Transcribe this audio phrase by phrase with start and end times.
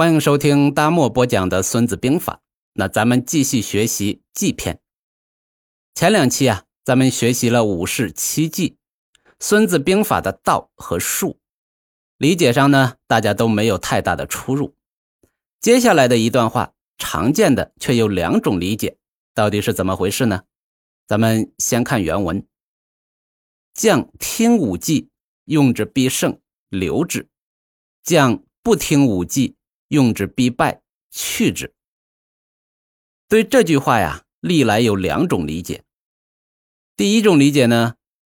[0.00, 2.36] 欢迎收听大漠播讲的《孙子兵法》。
[2.72, 4.80] 那咱们继续学习计篇。
[5.94, 8.70] 前两期啊，咱们学习了五式七计，
[9.38, 11.38] 《孙子兵法》的道和术，
[12.16, 14.74] 理解上呢，大家都没有太大的出入。
[15.60, 18.96] 接下来的一段话，常见的却有两种理解，
[19.34, 20.44] 到底是怎么回事呢？
[21.06, 22.46] 咱们先看原文：
[23.74, 25.10] 将听武计，
[25.44, 26.40] 用之必胜，
[26.70, 27.26] 留之；
[28.02, 29.56] 将不听武计。
[29.90, 31.72] 用之必败，去之。
[33.28, 35.84] 对这句话呀，历来有两种理解。
[36.96, 37.94] 第一种理解呢，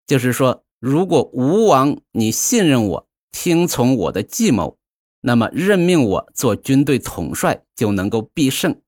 [0.06, 4.78] 就是说，如果吴王你信任我，听从我的计谋，
[5.22, 8.80] 那么任命我做军队统帅就能够必胜，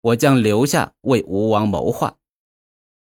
[0.00, 2.18] 我将留下为吴王谋划。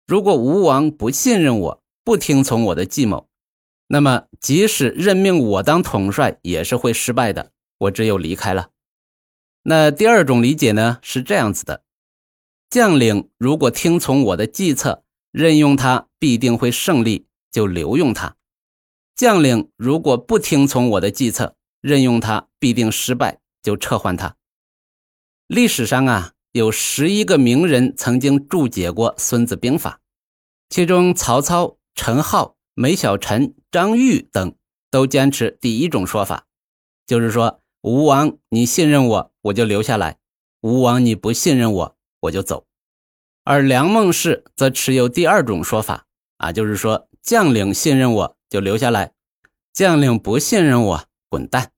[0.06, 3.28] 如果吴王不信任我，不听从我的计谋，
[3.86, 8.70] 那么即使任命我当统帅，也是会失败的，我只有离开了。
[9.66, 11.84] 那第二种理解呢，是这样子的：
[12.68, 18.36] 将领如果听从我的计策，任用他必定会胜利，就留用他；
[19.16, 24.36] 将领如果不听从我的计策，任用他必定失败，就撤换他。
[25.46, 29.90] 历史上啊，有十一个名人曾经注解过《孙子兵法》，
[30.68, 34.54] 其中曹操、陈浩、梅小晨、张玉等
[34.90, 36.44] 都坚持第一种说法，
[37.06, 37.62] 就是说。
[37.86, 40.18] 吴王，你信任我，我就留下来；
[40.60, 42.66] 吴王，你不信任我，我就走。
[43.42, 46.06] 而梁孟氏则持有第二种说法，
[46.38, 49.12] 啊，就是说将领信任我就留下来，
[49.72, 51.72] 将领不信任我滚蛋。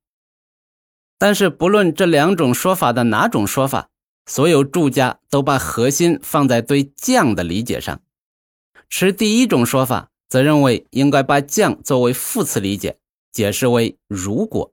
[1.19, 3.89] 但是不论这两种说法的哪种说法，
[4.27, 8.01] 所有注家都把核心放在对将的理解上。
[8.89, 12.99] 持第一种说法，则认为应该把将作为副词理解，
[13.33, 14.73] 解释为如果。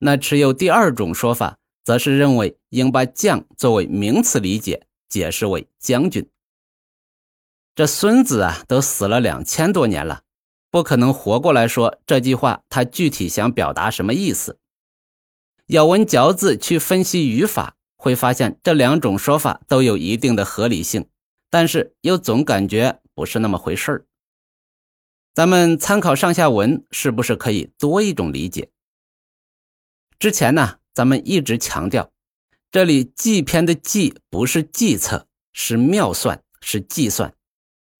[0.00, 6.28] 那持有第二种说法，则是认为应把将作为名词理解，解释为将军。
[7.74, 10.20] 这孙子啊，都死了两千多年了，
[10.70, 12.62] 不可能活过来说这句话。
[12.68, 14.58] 他具体想表达什么意思？
[15.68, 21.08] 咬文嚼字去分析语法，会发现这两种说法都有一定的合理性，
[21.48, 24.06] 但是又总感觉不是那么回事儿。
[25.32, 28.70] 咱们参考上下文，是不是可以多一种理解？
[30.18, 32.10] 之前呢，咱们一直强调，
[32.70, 37.34] 这里计篇的计不是计策，是妙算，是计算。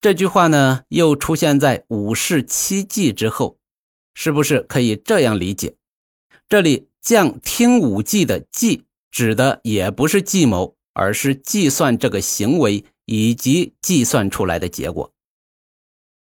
[0.01, 3.59] 这句话呢，又出现在五式七计之后，
[4.15, 5.77] 是不是可以这样理解？
[6.49, 15.13] 这里将听五计的计，指的也不是计谋，而是计算这个行为以及计算出来的结果。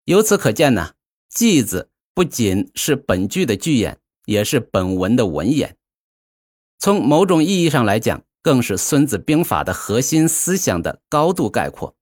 [0.05, 0.93] 由此可见呢，
[1.29, 5.77] 计字不仅是本句的句眼，也是本文的文眼。
[6.81, 11.95] 从某种意义上来讲，更是《孙子兵法》的核心思想的高度概括。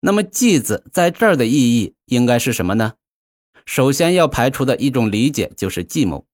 [0.00, 2.96] 那么“计”字在这儿的意义应该是什么呢？
[3.64, 6.26] 首先要排除的一种理解就是计谋。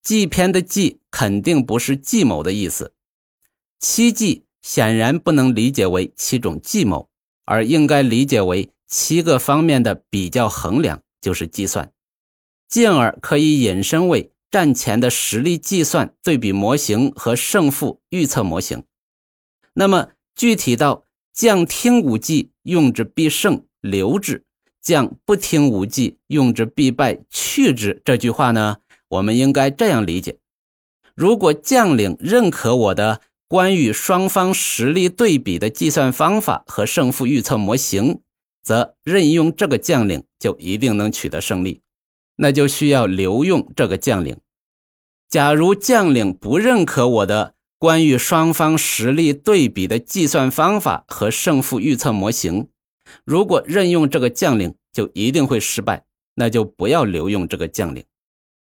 [0.00, 2.92] 计篇的“计”肯定不是计谋的意思。
[3.80, 7.10] 七计显然不能理解为七种计谋，
[7.44, 11.92] 而应该理解为七个方面的比较衡量，就是计算，
[12.68, 14.30] 进而可以引申为。
[14.54, 18.84] 战前的实力计算对比模型和胜负预测模型，
[19.72, 24.44] 那么具体到将听武计用之必胜，留之；
[24.80, 28.00] 将不听武计用之必败，去之。
[28.04, 28.76] 这句话呢，
[29.08, 30.38] 我们应该这样理解：
[31.16, 38.20] 如果将领认可我的关于双方实力对比的计算方法和胜负预测模型，
[38.62, 41.80] 则任用这个将领就一定能取得胜利，
[42.36, 44.36] 那就需要留用这个将领。
[45.28, 52.68] 假如将领不认可我的关于双方实力对比的计算方法和胜负预测模型，
[53.24, 56.04] 如果任用这个将领就一定会失败，
[56.36, 58.04] 那就不要留用这个将领。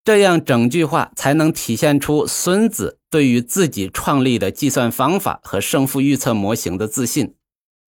[0.04, 7.34] 这样整句话才能体现出孙子对于自己创立的计算方法和胜负预测模型的自信，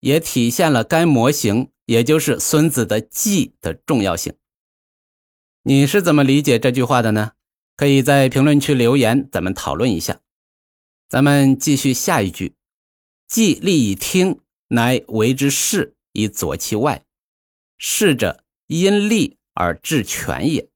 [0.00, 4.35] 也体现了该模型，也就是孙子的计的重要性。
[5.62, 7.32] 你是怎么理解这句话的呢？
[7.77, 10.21] 可以在评论区留言，咱们讨论一下。
[11.09, 12.55] 咱们继续下一句
[13.27, 17.05] ：“既利以听，乃为之势以佐其外。
[17.79, 20.69] 势者，因利而制权也。”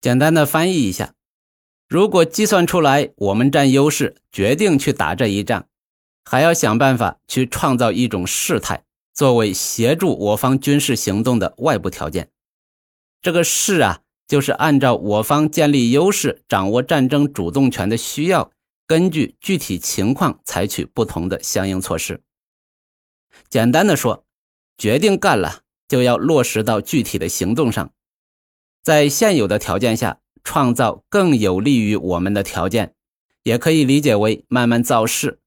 [0.00, 1.14] 简单的翻译一下：
[1.88, 5.68] 如果计算出来我们占优势，决定去打这一仗，
[6.24, 12.30] 还要想办法去创造一种事态，作为协助我方军事行动的外部条件。
[13.22, 14.00] 这个势啊。
[14.26, 18.50] 就是按照我方建立优势、掌握战争主动权的需要，
[18.86, 22.22] 根据具体情况采取不同的相应措施。
[23.48, 24.24] 简单的说，
[24.78, 27.92] 决定干了就要落实到具体的行动上，
[28.82, 32.94] 在现有的条件下创造更有利于我们的条件，
[33.42, 35.40] 也可以理解为慢慢造势，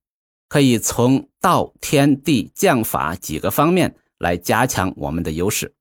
[0.48, 5.74] 可以从道、天地、将法几个方面来加强我们的优势。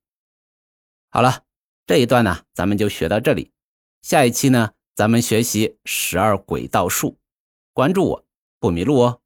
[1.09, 1.43] 好了，
[1.87, 3.53] 这一段呢，咱们就学到这里，
[4.01, 7.17] 下一期呢，咱们学习十二轨道术，
[7.71, 8.25] 关注我
[8.59, 9.21] 不迷路哦。